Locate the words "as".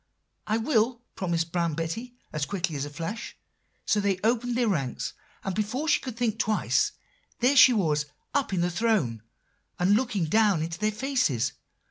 2.33-2.47, 2.71-2.85